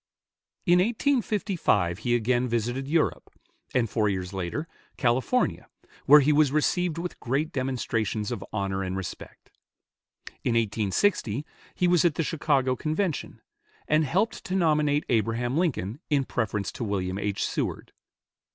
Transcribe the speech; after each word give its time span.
In 0.65 0.79
1855 0.79 1.99
he 1.99 2.15
again 2.15 2.47
visited 2.47 2.87
Europe; 2.87 3.29
and 3.75 3.87
four 3.87 4.09
years 4.09 4.33
later, 4.33 4.67
California, 4.97 5.67
where 6.07 6.21
he 6.21 6.33
was 6.33 6.51
received 6.51 6.97
with 6.97 7.19
great 7.19 7.51
demonstrations 7.51 8.31
of 8.31 8.43
honor 8.51 8.81
and 8.81 8.97
respect. 8.97 9.51
In 10.43 10.53
1860 10.55 11.45
he 11.75 11.87
was 11.87 12.03
at 12.03 12.15
the 12.15 12.23
Chicago 12.23 12.75
Convention, 12.75 13.41
and 13.87 14.03
helped 14.03 14.43
to 14.45 14.55
nominate 14.55 15.05
Abraham 15.07 15.55
Lincoln 15.55 15.99
in 16.09 16.23
preference 16.25 16.71
to 16.71 16.83
William 16.83 17.19
H. 17.19 17.45
Seward. 17.45 17.91